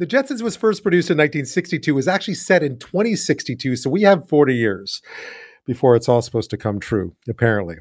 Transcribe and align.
The 0.00 0.06
Jetsons 0.06 0.40
was 0.40 0.56
first 0.56 0.82
produced 0.82 1.10
in 1.10 1.18
1962, 1.18 1.94
was 1.94 2.08
actually 2.08 2.32
set 2.32 2.62
in 2.62 2.78
2062, 2.78 3.76
so 3.76 3.90
we 3.90 4.00
have 4.00 4.30
40 4.30 4.54
years 4.54 5.02
before 5.66 5.94
it's 5.94 6.08
all 6.08 6.22
supposed 6.22 6.48
to 6.50 6.56
come 6.56 6.80
true, 6.80 7.14
apparently. 7.28 7.76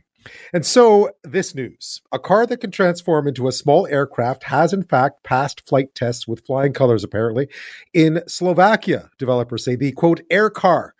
And 0.51 0.65
so, 0.65 1.11
this 1.23 1.55
news 1.55 2.01
a 2.11 2.19
car 2.19 2.45
that 2.45 2.59
can 2.59 2.71
transform 2.71 3.29
into 3.29 3.47
a 3.47 3.53
small 3.53 3.87
aircraft 3.87 4.43
has, 4.43 4.73
in 4.73 4.83
fact, 4.83 5.23
passed 5.23 5.65
flight 5.65 5.95
tests 5.95 6.27
with 6.27 6.45
flying 6.45 6.73
colors, 6.73 7.05
apparently. 7.05 7.47
In 7.93 8.21
Slovakia, 8.27 9.11
developers 9.17 9.63
say 9.63 9.77
the 9.77 9.93
quote, 9.93 10.19
air 10.29 10.49
car 10.49 10.95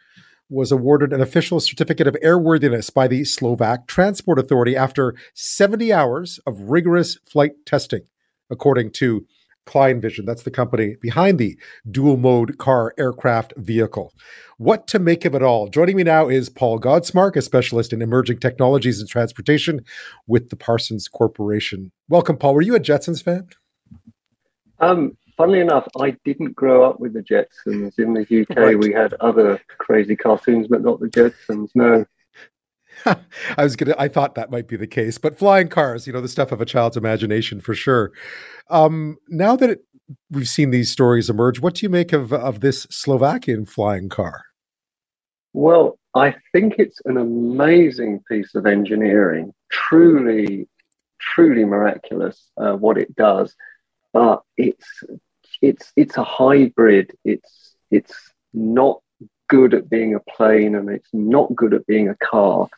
was 0.48 0.72
awarded 0.72 1.12
an 1.12 1.20
official 1.20 1.60
certificate 1.60 2.08
of 2.08 2.16
airworthiness 2.24 2.94
by 2.94 3.10
the 3.10 3.26
Slovak 3.26 3.88
Transport 3.88 4.40
Authority 4.40 4.78
after 4.78 5.16
70 5.34 5.92
hours 5.92 6.40
of 6.48 6.70
rigorous 6.70 7.18
flight 7.30 7.66
testing, 7.66 8.04
according 8.50 8.92
to 8.92 9.26
Klein 9.70 10.02
Vision. 10.02 10.26
That's 10.26 10.42
the 10.42 10.50
company 10.50 10.96
behind 11.00 11.38
the 11.38 11.56
dual 11.92 12.18
mode 12.18 12.58
car 12.58 12.92
aircraft 12.98 13.54
vehicle. 13.56 14.12
What 14.58 14.88
to 14.88 14.98
make 14.98 15.26
of 15.26 15.36
it 15.36 15.44
all? 15.44 15.68
Joining 15.68 15.96
me 15.96 16.02
now 16.02 16.28
is 16.28 16.50
Paul 16.50 16.80
Godsmark, 16.80 17.36
a 17.36 17.42
specialist 17.44 17.94
in 17.94 18.02
emerging 18.02 18.40
technologies 18.40 19.00
and 19.00 19.08
transportation 19.08 19.86
with 20.26 20.50
the 20.50 20.56
Parsons 20.56 21.08
Corporation. 21.08 21.92
Welcome, 22.08 22.38
Paul. 22.38 22.56
Were 22.56 22.64
you 22.64 22.76
a 22.76 22.80
Jetsons 22.80 23.24
fan? 23.24 23.48
Um, 24.80 25.16
funnily 25.38 25.60
enough, 25.60 25.88
I 26.02 26.18
didn't 26.26 26.56
grow 26.56 26.84
up 26.90 27.00
with 27.00 27.14
the 27.14 27.22
Jetsons. 27.22 28.00
In 28.00 28.16
the 28.16 28.42
UK, 28.42 28.58
right. 28.58 28.80
we 28.80 28.92
had 28.92 29.14
other 29.20 29.62
crazy 29.78 30.16
cartoons, 30.16 30.68
but 30.68 30.82
not 30.82 31.00
the 31.00 31.10
Jetsons. 31.10 31.70
No. 31.76 32.06
I 33.58 33.64
was 33.64 33.76
gonna. 33.76 33.96
I 33.98 34.08
thought 34.08 34.36
that 34.36 34.52
might 34.52 34.68
be 34.68 34.76
the 34.76 34.88
case, 34.88 35.18
but 35.18 35.38
flying 35.38 35.68
cars, 35.68 36.08
you 36.08 36.14
know, 36.14 36.22
the 36.22 36.28
stuff 36.28 36.52
of 36.52 36.62
a 36.62 36.66
child's 36.66 36.98
imagination 36.98 37.62
for 37.62 37.74
sure. 37.74 38.12
Um, 38.70 39.18
now 39.28 39.56
that 39.56 39.70
it, 39.70 39.86
we've 40.30 40.48
seen 40.48 40.72
these 40.72 40.92
stories 40.92 41.30
emerge, 41.30 41.60
what 41.60 41.76
do 41.76 41.86
you 41.86 41.90
make 41.90 42.14
of 42.14 42.34
of 42.34 42.60
this 42.60 42.84
Slovakian 42.90 43.66
flying 43.66 44.10
car? 44.10 44.46
Well, 45.54 45.98
I 46.16 46.36
think 46.52 46.76
it's 46.78 47.00
an 47.06 47.18
amazing 47.18 48.22
piece 48.30 48.56
of 48.56 48.66
engineering. 48.66 49.54
Truly, 49.72 50.68
truly 51.20 51.66
miraculous 51.66 52.50
uh, 52.58 52.74
what 52.74 52.98
it 52.98 53.16
does. 53.16 53.56
But 54.14 54.42
it's 54.58 55.04
it's 55.62 55.92
it's 55.96 56.18
a 56.18 56.24
hybrid. 56.24 57.12
It's 57.24 57.76
it's 57.92 58.16
not 58.54 59.02
good 59.50 59.74
at 59.74 59.90
being 59.90 60.16
a 60.16 60.20
plane 60.20 60.76
and 60.76 60.90
it's 60.90 61.10
not 61.12 61.54
good 61.56 61.74
at 61.74 61.86
being 61.88 62.08
a 62.08 62.16
car, 62.16 62.70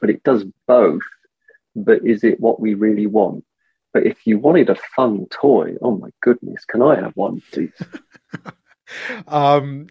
but 0.00 0.10
it 0.10 0.22
does 0.22 0.44
both. 0.66 1.02
But 1.76 2.04
is 2.04 2.24
it 2.24 2.40
what 2.40 2.60
we 2.60 2.74
really 2.74 3.06
want? 3.06 3.44
But 3.92 4.06
if 4.06 4.26
you 4.26 4.38
wanted 4.38 4.70
a 4.70 4.76
fun 4.96 5.26
toy, 5.30 5.74
oh 5.82 5.96
my 5.96 6.10
goodness, 6.22 6.64
can 6.64 6.82
I 6.82 6.96
have 6.96 7.12
one, 7.16 7.42
please? 7.52 7.72
um, 9.28 9.88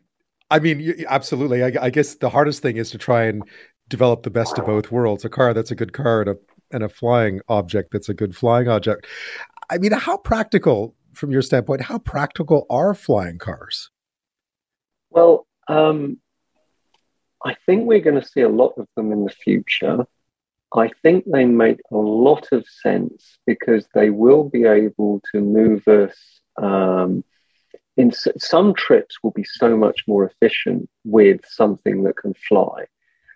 I 0.51 0.59
mean, 0.59 1.05
absolutely. 1.07 1.63
I, 1.63 1.73
I, 1.81 1.89
guess 1.89 2.15
the 2.15 2.29
hardest 2.29 2.61
thing 2.61 2.77
is 2.77 2.91
to 2.91 2.97
try 2.97 3.25
and 3.25 3.43
develop 3.87 4.23
the 4.23 4.29
best 4.29 4.57
of 4.57 4.65
both 4.65 4.91
worlds: 4.91 5.25
a 5.25 5.29
car 5.29 5.53
that's 5.53 5.71
a 5.71 5.75
good 5.75 5.93
car 5.93 6.21
and 6.21 6.29
a 6.31 6.37
and 6.71 6.83
a 6.83 6.89
flying 6.89 7.41
object 7.49 7.91
that's 7.91 8.09
a 8.09 8.13
good 8.13 8.35
flying 8.35 8.67
object. 8.67 9.05
I 9.69 9.77
mean, 9.77 9.91
how 9.91 10.17
practical, 10.17 10.95
from 11.13 11.31
your 11.31 11.41
standpoint, 11.41 11.81
how 11.81 11.99
practical 11.99 12.65
are 12.69 12.93
flying 12.93 13.37
cars? 13.37 13.91
Well, 15.09 15.47
um, 15.67 16.19
I 17.43 17.55
think 17.65 17.85
we're 17.85 17.99
going 18.01 18.19
to 18.19 18.27
see 18.27 18.41
a 18.41 18.49
lot 18.49 18.73
of 18.77 18.87
them 18.95 19.11
in 19.11 19.23
the 19.23 19.31
future. 19.31 20.05
I 20.75 20.89
think 21.01 21.25
they 21.25 21.45
make 21.45 21.79
a 21.91 21.97
lot 21.97 22.47
of 22.51 22.65
sense 22.67 23.37
because 23.45 23.87
they 23.93 24.09
will 24.09 24.43
be 24.43 24.65
able 24.65 25.21
to 25.31 25.41
move 25.41 25.87
us. 25.87 26.15
Um, 26.61 27.23
in 27.97 28.13
some 28.37 28.73
trips, 28.73 29.17
will 29.21 29.31
be 29.31 29.43
so 29.43 29.75
much 29.75 30.03
more 30.07 30.25
efficient 30.25 30.89
with 31.03 31.41
something 31.45 32.03
that 32.03 32.17
can 32.17 32.33
fly. 32.33 32.85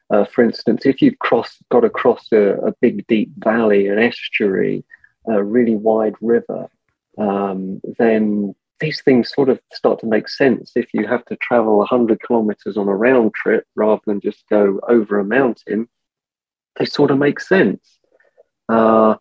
Uh, 0.09 0.25
for 0.25 0.43
instance, 0.43 0.85
if 0.85 1.01
you've 1.01 1.19
crossed, 1.19 1.57
got 1.69 1.83
across 1.83 2.31
a, 2.31 2.53
a 2.67 2.73
big 2.81 3.05
deep 3.07 3.31
valley, 3.37 3.87
an 3.87 3.99
estuary, 3.99 4.85
a 5.27 5.43
really 5.43 5.75
wide 5.75 6.15
river, 6.21 6.69
um, 7.17 7.81
then 7.97 8.53
these 8.83 9.01
things 9.01 9.33
sort 9.33 9.49
of 9.49 9.59
start 9.71 9.99
to 10.01 10.05
make 10.05 10.27
sense 10.27 10.73
if 10.75 10.93
you 10.93 11.07
have 11.07 11.23
to 11.25 11.37
travel 11.37 11.77
100 11.77 12.19
kilometers 12.21 12.75
on 12.75 12.89
a 12.89 12.95
round 12.95 13.33
trip 13.33 13.65
rather 13.75 14.01
than 14.05 14.19
just 14.19 14.43
go 14.49 14.79
over 14.89 15.19
a 15.19 15.23
mountain. 15.23 15.87
They 16.77 16.85
sort 16.85 17.11
of 17.11 17.17
make 17.17 17.39
sense. 17.39 17.97
Uh, 18.67 19.15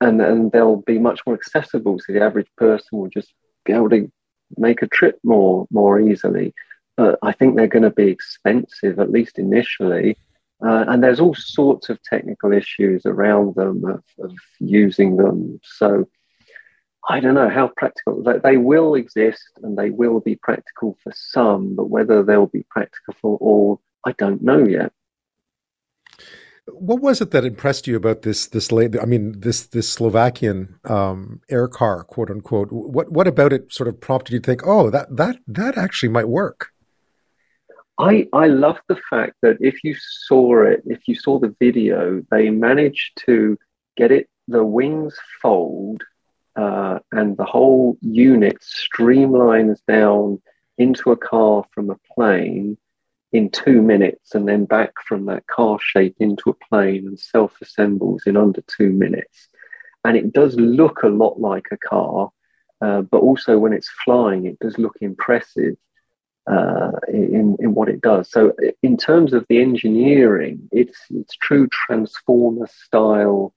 and 0.00 0.20
and 0.20 0.52
they'll 0.52 0.82
be 0.92 0.98
much 0.98 1.20
more 1.26 1.34
accessible. 1.34 1.98
So 1.98 2.12
the 2.12 2.22
average 2.22 2.50
person 2.56 2.98
will 2.98 3.08
just 3.08 3.32
be 3.64 3.72
able 3.72 3.90
to 3.90 4.10
make 4.56 4.82
a 4.82 4.86
trip 4.86 5.18
more 5.24 5.66
more 5.70 6.00
easily. 6.00 6.54
But 6.96 7.18
i 7.22 7.32
think 7.32 7.56
they're 7.56 7.76
going 7.76 7.90
to 7.90 8.02
be 8.04 8.08
expensive 8.08 8.98
at 8.98 9.10
least 9.10 9.38
initially. 9.38 10.16
Uh, 10.64 10.84
and 10.88 11.02
there's 11.02 11.20
all 11.20 11.34
sorts 11.34 11.88
of 11.88 12.02
technical 12.02 12.52
issues 12.52 13.06
around 13.06 13.54
them 13.54 13.84
of, 13.84 14.02
of 14.18 14.32
using 14.58 15.16
them. 15.16 15.60
So 15.62 16.08
I 17.08 17.20
don't 17.20 17.34
know 17.34 17.48
how 17.48 17.68
practical 17.74 18.22
they 18.22 18.58
will 18.58 18.94
exist 18.94 19.48
and 19.62 19.78
they 19.78 19.88
will 19.88 20.20
be 20.20 20.36
practical 20.36 20.98
for 21.02 21.10
some, 21.14 21.74
but 21.74 21.88
whether 21.88 22.22
they'll 22.22 22.46
be 22.46 22.66
practical 22.68 23.14
for 23.20 23.38
all, 23.38 23.80
I 24.04 24.12
don't 24.12 24.42
know 24.42 24.66
yet. 24.66 24.92
What 26.66 27.00
was 27.00 27.22
it 27.22 27.30
that 27.30 27.46
impressed 27.46 27.86
you 27.86 27.96
about 27.96 28.22
this 28.22 28.46
this 28.46 28.70
late? 28.70 28.94
I 29.00 29.06
mean, 29.06 29.40
this 29.40 29.66
this 29.66 29.88
Slovakian 29.88 30.78
um, 30.84 31.40
air 31.48 31.66
car, 31.66 32.04
quote 32.04 32.30
unquote. 32.30 32.68
What 32.70 33.10
what 33.10 33.26
about 33.26 33.54
it 33.54 33.72
sort 33.72 33.88
of 33.88 34.02
prompted 34.02 34.34
you 34.34 34.40
to 34.40 34.46
think, 34.46 34.66
oh, 34.66 34.90
that 34.90 35.16
that 35.16 35.38
that 35.46 35.78
actually 35.78 36.10
might 36.10 36.28
work? 36.28 36.72
I 37.98 38.28
I 38.34 38.48
love 38.48 38.76
the 38.86 39.00
fact 39.08 39.36
that 39.40 39.56
if 39.60 39.82
you 39.82 39.96
saw 39.98 40.62
it, 40.62 40.82
if 40.84 41.08
you 41.08 41.14
saw 41.14 41.38
the 41.38 41.56
video, 41.58 42.22
they 42.30 42.50
managed 42.50 43.22
to 43.24 43.56
get 43.96 44.12
it 44.12 44.28
the 44.46 44.62
wings 44.62 45.16
fold 45.40 46.02
uh, 46.58 46.98
and 47.12 47.36
the 47.36 47.44
whole 47.44 47.96
unit 48.00 48.56
streamlines 48.60 49.78
down 49.86 50.42
into 50.76 51.12
a 51.12 51.16
car 51.16 51.64
from 51.72 51.88
a 51.88 51.98
plane 52.12 52.76
in 53.30 53.48
two 53.48 53.80
minutes 53.80 54.34
and 54.34 54.48
then 54.48 54.64
back 54.64 54.90
from 55.06 55.26
that 55.26 55.46
car 55.46 55.78
shape 55.80 56.16
into 56.18 56.50
a 56.50 56.68
plane 56.68 57.06
and 57.06 57.20
self 57.20 57.52
assembles 57.62 58.24
in 58.26 58.36
under 58.36 58.60
two 58.62 58.90
minutes. 58.90 59.48
And 60.04 60.16
it 60.16 60.32
does 60.32 60.56
look 60.56 61.04
a 61.04 61.08
lot 61.08 61.38
like 61.38 61.66
a 61.70 61.76
car, 61.76 62.30
uh, 62.80 63.02
but 63.02 63.18
also 63.18 63.56
when 63.56 63.72
it's 63.72 63.90
flying, 64.04 64.46
it 64.46 64.58
does 64.58 64.78
look 64.78 64.96
impressive 65.00 65.76
uh, 66.50 66.90
in, 67.06 67.56
in 67.60 67.72
what 67.72 67.88
it 67.88 68.00
does. 68.00 68.30
So, 68.32 68.52
in 68.82 68.96
terms 68.96 69.32
of 69.32 69.46
the 69.48 69.60
engineering, 69.60 70.68
it's, 70.72 70.98
it's 71.10 71.36
true 71.36 71.68
Transformer 71.70 72.68
style. 72.86 73.54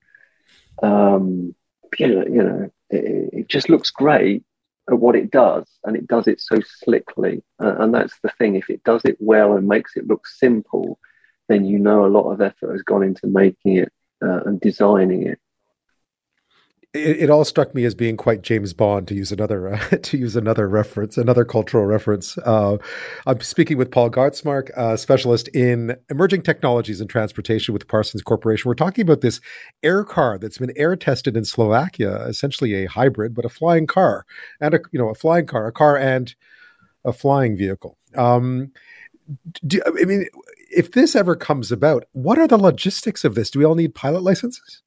Um, 0.82 1.56
you 1.98 2.08
know, 2.08 2.24
you 2.24 2.42
know 2.42 2.70
it, 2.92 3.30
it 3.32 3.48
just 3.48 3.68
looks 3.68 3.90
great 3.90 4.44
at 4.90 4.98
what 4.98 5.16
it 5.16 5.30
does 5.30 5.66
and 5.84 5.96
it 5.96 6.06
does 6.06 6.26
it 6.26 6.40
so 6.40 6.60
slickly. 6.60 7.42
Uh, 7.62 7.76
and 7.78 7.94
that's 7.94 8.18
the 8.22 8.30
thing 8.38 8.56
if 8.56 8.68
it 8.70 8.82
does 8.84 9.04
it 9.04 9.16
well 9.20 9.56
and 9.56 9.66
makes 9.66 9.96
it 9.96 10.06
look 10.06 10.26
simple 10.26 10.98
then 11.48 11.64
you 11.64 11.78
know 11.78 12.04
a 12.04 12.08
lot 12.08 12.30
of 12.30 12.40
effort 12.40 12.72
has 12.72 12.82
gone 12.82 13.02
into 13.02 13.26
making 13.26 13.76
it 13.76 13.92
uh, 14.24 14.40
and 14.44 14.60
designing 14.60 15.26
it 15.26 15.38
it, 16.94 17.22
it, 17.22 17.30
all 17.30 17.44
struck 17.44 17.74
me 17.74 17.84
as 17.84 17.94
being 17.94 18.18
quite 18.18 18.42
James 18.42 18.74
Bond 18.74 19.08
to 19.08 19.14
use 19.14 19.32
another 19.32 19.74
uh, 19.74 19.78
to 20.02 20.18
use 20.18 20.36
another 20.36 20.68
reference, 20.68 21.16
another 21.16 21.44
cultural 21.44 21.86
reference. 21.86 22.36
Uh, 22.38 22.76
I'm 23.26 23.40
speaking 23.40 23.78
with 23.78 23.90
Paul 23.90 24.10
Godsmark, 24.10 24.76
uh, 24.76 24.96
specialist 24.96 25.48
in 25.48 25.96
emerging 26.10 26.42
technologies 26.42 27.00
and 27.00 27.08
transportation 27.08 27.72
with 27.72 27.88
Parsons 27.88 28.22
Corporation. 28.22 28.68
We're 28.68 28.74
talking 28.74 29.02
about 29.02 29.22
this 29.22 29.40
air 29.82 30.04
car 30.04 30.38
that's 30.38 30.58
been 30.58 30.72
air 30.76 30.94
tested 30.96 31.36
in 31.36 31.44
Slovakia, 31.44 32.26
essentially 32.26 32.74
a 32.74 32.88
hybrid, 32.88 33.34
but 33.34 33.46
a 33.46 33.50
flying 33.50 33.86
car 33.86 34.26
and 34.60 34.74
a 34.74 34.80
you 34.90 34.98
know 34.98 35.08
a 35.08 35.14
flying 35.14 35.46
car, 35.46 35.66
a 35.66 35.72
car 35.72 35.96
and 35.96 36.34
a 37.04 37.12
flying 37.12 37.56
vehicle. 37.56 37.96
Um, 38.14 38.70
do, 39.66 39.80
I 39.86 40.04
mean, 40.04 40.26
if 40.70 40.92
this 40.92 41.16
ever 41.16 41.36
comes 41.36 41.72
about, 41.72 42.04
what 42.12 42.38
are 42.38 42.46
the 42.46 42.58
logistics 42.58 43.24
of 43.24 43.34
this? 43.34 43.50
Do 43.50 43.60
we 43.60 43.64
all 43.64 43.74
need 43.74 43.94
pilot 43.94 44.22
licenses? 44.22 44.82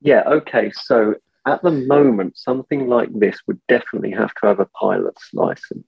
Yeah, 0.00 0.22
okay. 0.26 0.70
So 0.72 1.14
at 1.46 1.62
the 1.62 1.70
moment, 1.70 2.36
something 2.36 2.88
like 2.88 3.08
this 3.12 3.38
would 3.46 3.60
definitely 3.68 4.10
have 4.12 4.34
to 4.34 4.46
have 4.46 4.60
a 4.60 4.66
pilot's 4.66 5.28
license. 5.32 5.86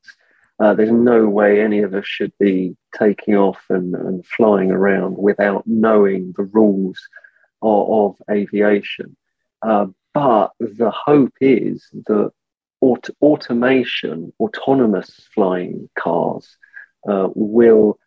Uh, 0.60 0.75
there's 0.75 0.90
no 0.90 1.28
way 1.28 1.60
any 1.60 1.81
of 1.81 1.94
us 1.94 2.06
should 2.06 2.32
be 2.38 2.76
taking 2.99 3.37
off 3.37 3.62
and, 3.69 3.94
and 3.94 4.26
flying 4.26 4.70
around 4.70 5.16
without 5.16 5.62
knowing 5.66 6.32
the 6.37 6.44
rules 6.44 6.99
of, 7.62 7.90
of 7.90 8.16
aviation. 8.31 9.16
Uh, 9.62 9.87
but 10.14 10.52
the 10.58 10.90
hope 10.90 11.32
is 11.40 11.88
that 12.06 12.32
aut- 12.81 13.10
automation, 13.22 14.32
autonomous 14.40 15.10
flying 15.34 15.88
cars, 15.96 16.56
uh, 17.08 17.28
will 17.34 17.99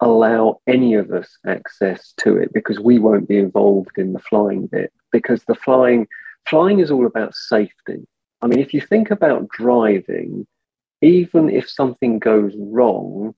allow 0.00 0.60
any 0.66 0.94
of 0.94 1.10
us 1.10 1.38
access 1.46 2.12
to 2.18 2.36
it 2.36 2.52
because 2.52 2.78
we 2.78 2.98
won't 2.98 3.28
be 3.28 3.38
involved 3.38 3.96
in 3.96 4.12
the 4.12 4.18
flying 4.18 4.66
bit 4.66 4.92
because 5.10 5.42
the 5.44 5.54
flying 5.54 6.06
flying 6.46 6.80
is 6.80 6.90
all 6.90 7.06
about 7.06 7.34
safety 7.34 8.06
I 8.42 8.46
mean, 8.46 8.58
if 8.58 8.74
you 8.74 8.80
think 8.80 9.10
about 9.10 9.48
driving, 9.48 10.46
even 11.02 11.48
if 11.48 11.68
something 11.68 12.18
goes 12.18 12.52
wrong, 12.56 13.34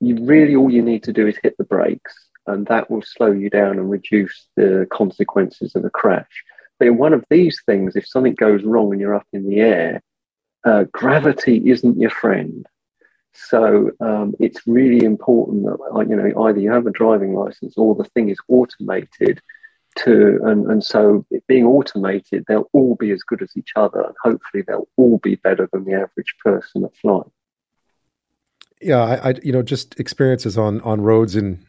you 0.00 0.24
really 0.24 0.56
all 0.56 0.70
you 0.70 0.82
need 0.82 1.04
to 1.04 1.12
do 1.12 1.26
is 1.26 1.38
hit 1.42 1.56
the 1.56 1.64
brakes, 1.64 2.14
and 2.46 2.66
that 2.66 2.90
will 2.90 3.02
slow 3.02 3.32
you 3.32 3.48
down 3.48 3.78
and 3.78 3.90
reduce 3.90 4.48
the 4.56 4.86
consequences 4.92 5.74
of 5.74 5.84
a 5.84 5.90
crash. 5.90 6.44
But 6.78 6.88
in 6.88 6.98
one 6.98 7.12
of 7.12 7.24
these 7.30 7.60
things, 7.64 7.96
if 7.96 8.06
something 8.06 8.34
goes 8.34 8.64
wrong 8.64 8.92
and 8.92 9.00
you're 9.00 9.14
up 9.14 9.26
in 9.32 9.48
the 9.48 9.60
air, 9.60 10.02
uh, 10.64 10.84
gravity 10.92 11.62
isn't 11.70 12.00
your 12.00 12.10
friend. 12.10 12.66
So 13.34 13.90
um, 14.00 14.34
it's 14.38 14.66
really 14.66 15.04
important 15.04 15.64
that 15.64 16.06
you 16.08 16.16
know 16.16 16.44
either 16.46 16.60
you 16.60 16.70
have 16.70 16.86
a 16.86 16.90
driving 16.90 17.34
license 17.34 17.74
or 17.76 17.94
the 17.94 18.04
thing 18.04 18.28
is 18.28 18.38
automated 18.48 19.40
to 19.94 20.40
and, 20.44 20.66
and 20.70 20.84
so 20.84 21.24
being 21.46 21.66
automated 21.66 22.44
they'll 22.48 22.68
all 22.72 22.94
be 22.96 23.10
as 23.10 23.22
good 23.22 23.42
as 23.42 23.50
each 23.56 23.72
other 23.76 24.00
and 24.00 24.14
hopefully 24.22 24.64
they'll 24.66 24.88
all 24.96 25.18
be 25.18 25.36
better 25.36 25.68
than 25.72 25.84
the 25.84 25.92
average 25.92 26.34
person 26.42 26.82
that 26.82 26.96
flies 26.96 27.28
yeah 28.80 29.02
I, 29.02 29.30
I, 29.30 29.34
you 29.42 29.52
know 29.52 29.62
just 29.62 29.98
experiences 30.00 30.56
on 30.56 30.80
on 30.80 31.00
roads 31.02 31.36
in 31.36 31.64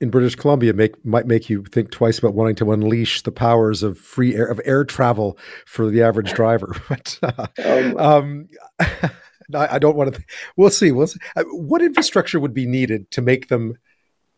in 0.00 0.10
british 0.10 0.36
columbia 0.36 0.72
make 0.72 1.04
might 1.04 1.26
make 1.26 1.50
you 1.50 1.64
think 1.64 1.90
twice 1.90 2.18
about 2.18 2.34
wanting 2.34 2.54
to 2.56 2.70
unleash 2.70 3.22
the 3.22 3.32
powers 3.32 3.82
of 3.82 3.98
free 3.98 4.36
air 4.36 4.46
of 4.46 4.60
air 4.64 4.84
travel 4.84 5.36
for 5.66 5.90
the 5.90 6.02
average 6.02 6.32
driver 6.34 6.76
but 6.88 7.18
uh, 7.22 7.46
um, 7.64 7.98
um 7.98 8.48
I, 9.54 9.76
I, 9.76 9.78
don't 9.78 9.96
want 9.96 10.12
to 10.12 10.18
th- 10.18 10.28
we'll 10.56 10.70
see 10.70 10.92
we'll 10.92 11.06
see 11.06 11.20
uh, 11.36 11.44
what 11.44 11.82
infrastructure 11.82 12.40
would 12.40 12.54
be 12.54 12.66
needed 12.66 13.10
to 13.12 13.22
make 13.22 13.48
them 13.48 13.78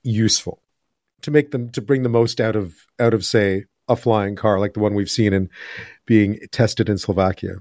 useful 0.03 0.63
to 1.23 1.31
make 1.31 1.51
them 1.51 1.71
to 1.71 1.83
bring 1.83 2.03
the 2.03 2.09
most 2.09 2.41
out 2.41 2.57
of 2.57 2.75
out 2.99 3.15
of 3.15 3.25
say 3.25 3.65
a 3.89 3.97
flying 3.97 4.37
car 4.37 4.59
like 4.59 4.75
the 4.75 4.81
one 4.81 4.95
we've 4.95 5.11
seen 5.11 5.33
in 5.33 5.51
being 6.07 6.39
tested 6.53 6.89
in 6.89 6.97
Slovakia? 6.97 7.57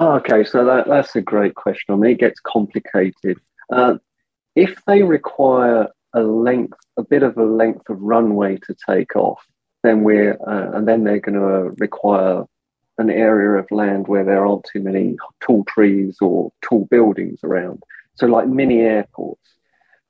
Okay, 0.00 0.44
so 0.44 0.64
that, 0.64 0.88
that's 0.88 1.14
a 1.14 1.20
great 1.20 1.54
question. 1.54 1.94
I 1.94 1.96
mean, 1.96 2.12
it 2.12 2.18
gets 2.18 2.40
complicated. 2.40 3.38
Uh, 3.70 3.98
if 4.56 4.82
they 4.86 5.02
require 5.02 5.88
a 6.14 6.22
length, 6.22 6.78
a 6.96 7.04
bit 7.04 7.22
of 7.22 7.36
a 7.36 7.44
length 7.44 7.88
of 7.88 8.00
runway 8.00 8.56
to 8.66 8.74
take 8.88 9.14
off, 9.14 9.46
then 9.82 10.02
we're 10.02 10.36
uh, 10.46 10.76
and 10.76 10.88
then 10.88 11.04
they're 11.04 11.20
going 11.20 11.38
to 11.38 11.74
require 11.78 12.44
an 13.00 13.10
area 13.10 13.58
of 13.58 13.70
land 13.70 14.08
where 14.08 14.24
there 14.24 14.46
aren't 14.46 14.68
too 14.72 14.80
many 14.80 15.16
tall 15.40 15.64
trees 15.64 16.18
or 16.20 16.52
tall 16.62 16.86
buildings 16.86 17.40
around. 17.42 17.82
So, 18.14 18.26
like 18.26 18.48
mini 18.48 18.80
airports. 18.80 19.40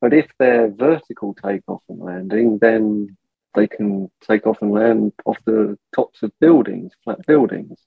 But 0.00 0.14
if 0.14 0.26
they're 0.38 0.70
vertical 0.70 1.34
takeoff 1.34 1.82
and 1.88 2.00
landing, 2.00 2.58
then 2.58 3.16
they 3.54 3.66
can 3.66 4.10
take 4.26 4.46
off 4.46 4.62
and 4.62 4.72
land 4.72 5.12
off 5.24 5.38
the 5.44 5.78
tops 5.94 6.22
of 6.22 6.32
buildings, 6.40 6.92
flat 7.04 7.24
buildings. 7.26 7.78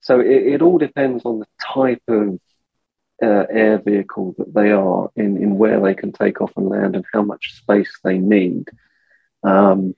So 0.00 0.20
it, 0.20 0.54
it 0.54 0.62
all 0.62 0.78
depends 0.78 1.24
on 1.24 1.40
the 1.40 1.46
type 1.60 2.02
of 2.08 2.38
uh, 3.22 3.46
air 3.50 3.78
vehicle 3.78 4.34
that 4.38 4.54
they 4.54 4.70
are 4.70 5.10
in, 5.16 5.42
in 5.42 5.58
where 5.58 5.80
they 5.80 5.94
can 5.94 6.12
take 6.12 6.40
off 6.40 6.52
and 6.56 6.68
land 6.68 6.94
and 6.94 7.04
how 7.12 7.22
much 7.22 7.56
space 7.56 7.98
they 8.04 8.18
need. 8.18 8.68
Um, 9.42 9.94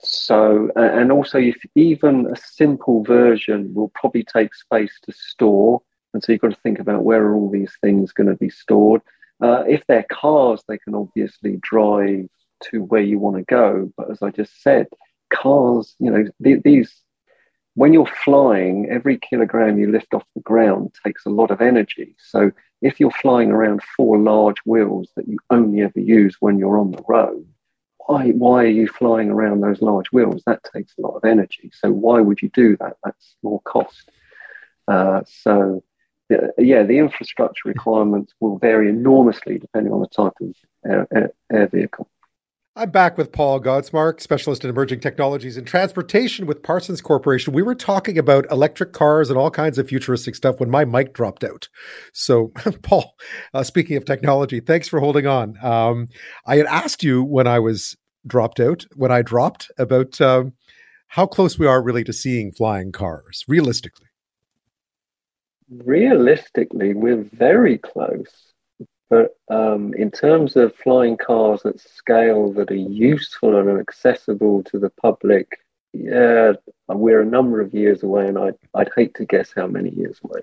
so, 0.00 0.70
and 0.76 1.10
also, 1.10 1.38
if 1.38 1.56
even 1.74 2.26
a 2.26 2.36
simple 2.36 3.02
version 3.02 3.74
will 3.74 3.90
probably 3.94 4.22
take 4.22 4.54
space 4.54 4.92
to 5.02 5.12
store, 5.12 5.82
and 6.14 6.22
so 6.22 6.32
you've 6.32 6.40
got 6.40 6.52
to 6.52 6.60
think 6.62 6.78
about 6.78 7.04
where 7.04 7.22
are 7.24 7.34
all 7.34 7.50
these 7.50 7.76
things 7.80 8.12
going 8.12 8.28
to 8.28 8.36
be 8.36 8.50
stored. 8.50 9.02
Uh, 9.42 9.64
if 9.68 9.82
they're 9.86 10.06
cars, 10.10 10.62
they 10.68 10.78
can 10.78 10.94
obviously 10.94 11.58
drive 11.60 12.28
to 12.64 12.82
where 12.84 13.02
you 13.02 13.18
want 13.18 13.36
to 13.36 13.42
go. 13.42 13.92
But 13.96 14.10
as 14.10 14.22
I 14.22 14.30
just 14.30 14.62
said, 14.62 14.86
cars, 15.32 15.94
you 15.98 16.10
know, 16.10 16.24
th- 16.42 16.62
these, 16.62 16.94
when 17.74 17.92
you're 17.92 18.06
flying, 18.24 18.88
every 18.90 19.18
kilogram 19.18 19.78
you 19.78 19.90
lift 19.90 20.14
off 20.14 20.24
the 20.34 20.42
ground 20.42 20.94
takes 21.04 21.26
a 21.26 21.30
lot 21.30 21.50
of 21.50 21.60
energy. 21.60 22.16
So 22.18 22.50
if 22.82 22.98
you're 23.00 23.10
flying 23.10 23.50
around 23.50 23.82
four 23.96 24.18
large 24.18 24.58
wheels 24.64 25.10
that 25.16 25.28
you 25.28 25.38
only 25.50 25.82
ever 25.82 26.00
use 26.00 26.36
when 26.40 26.58
you're 26.58 26.78
on 26.78 26.92
the 26.92 27.04
road, 27.08 27.46
why, 28.08 28.30
why 28.30 28.64
are 28.64 28.68
you 28.68 28.88
flying 28.88 29.30
around 29.30 29.60
those 29.60 29.82
large 29.82 30.06
wheels? 30.12 30.42
That 30.46 30.60
takes 30.74 30.94
a 30.96 31.02
lot 31.02 31.16
of 31.16 31.24
energy. 31.26 31.70
So 31.74 31.92
why 31.92 32.20
would 32.20 32.40
you 32.40 32.48
do 32.54 32.74
that? 32.78 32.96
That's 33.04 33.36
more 33.42 33.60
cost. 33.62 34.10
Uh, 34.88 35.20
so 35.26 35.84
yeah, 36.30 36.84
the 36.84 36.98
infrastructure 36.98 37.68
requirements 37.68 38.32
will 38.40 38.58
vary 38.58 38.88
enormously 38.88 39.58
depending 39.58 39.92
on 39.92 40.00
the 40.00 40.08
type 40.08 40.32
of 40.40 40.54
air, 40.86 41.06
air, 41.14 41.30
air 41.52 41.68
vehicle. 41.68 42.08
I'm 42.78 42.90
back 42.90 43.18
with 43.18 43.32
Paul 43.32 43.60
Godsmark, 43.60 44.20
specialist 44.20 44.62
in 44.62 44.70
emerging 44.70 45.00
technologies 45.00 45.56
and 45.56 45.66
transportation 45.66 46.46
with 46.46 46.62
Parsons 46.62 47.00
Corporation. 47.00 47.52
We 47.52 47.62
were 47.62 47.74
talking 47.74 48.16
about 48.16 48.46
electric 48.52 48.92
cars 48.92 49.30
and 49.30 49.38
all 49.38 49.50
kinds 49.50 49.78
of 49.78 49.88
futuristic 49.88 50.36
stuff 50.36 50.60
when 50.60 50.70
my 50.70 50.84
mic 50.84 51.12
dropped 51.12 51.42
out. 51.42 51.68
So, 52.12 52.52
Paul, 52.82 53.16
uh, 53.52 53.64
speaking 53.64 53.96
of 53.96 54.04
technology, 54.04 54.60
thanks 54.60 54.86
for 54.86 55.00
holding 55.00 55.26
on. 55.26 55.56
Um, 55.60 56.06
I 56.46 56.56
had 56.56 56.66
asked 56.66 57.02
you 57.02 57.24
when 57.24 57.48
I 57.48 57.58
was 57.58 57.96
dropped 58.26 58.60
out, 58.60 58.84
when 58.96 59.12
I 59.12 59.22
dropped, 59.22 59.70
about 59.78 60.20
um, 60.20 60.52
how 61.08 61.26
close 61.26 61.58
we 61.58 61.66
are 61.66 61.82
really 61.82 62.04
to 62.04 62.12
seeing 62.12 62.52
flying 62.52 62.92
cars, 62.92 63.44
realistically 63.48 64.08
realistically, 65.70 66.94
we're 66.94 67.22
very 67.22 67.78
close. 67.78 68.52
But 69.10 69.36
um, 69.50 69.94
in 69.94 70.10
terms 70.10 70.56
of 70.56 70.76
flying 70.76 71.16
cars 71.16 71.64
at 71.64 71.80
scale 71.80 72.52
that 72.52 72.70
are 72.70 72.74
useful 72.74 73.58
and 73.58 73.80
accessible 73.80 74.62
to 74.64 74.78
the 74.78 74.90
public, 74.90 75.60
yeah, 75.94 76.52
we're 76.88 77.22
a 77.22 77.26
number 77.26 77.60
of 77.60 77.72
years 77.72 78.02
away, 78.02 78.26
and 78.26 78.38
I'd, 78.38 78.54
I'd 78.74 78.90
hate 78.94 79.14
to 79.14 79.24
guess 79.24 79.50
how 79.54 79.66
many 79.66 79.90
years 79.90 80.20
away. 80.22 80.42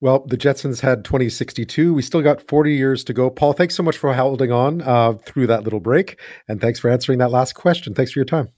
Well, 0.00 0.24
the 0.26 0.36
Jetsons 0.36 0.80
had 0.80 1.04
2062. 1.04 1.94
We 1.94 2.02
still 2.02 2.20
got 2.20 2.42
40 2.42 2.74
years 2.74 3.02
to 3.04 3.14
go. 3.14 3.30
Paul, 3.30 3.54
thanks 3.54 3.74
so 3.74 3.82
much 3.82 3.96
for 3.96 4.12
holding 4.12 4.52
on 4.52 4.82
uh, 4.82 5.14
through 5.14 5.46
that 5.46 5.64
little 5.64 5.80
break. 5.80 6.20
And 6.48 6.60
thanks 6.60 6.78
for 6.78 6.90
answering 6.90 7.18
that 7.20 7.30
last 7.30 7.54
question. 7.54 7.94
Thanks 7.94 8.12
for 8.12 8.18
your 8.18 8.26
time. 8.26 8.48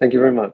Thank 0.00 0.12
you 0.12 0.20
very 0.20 0.32
much. 0.32 0.52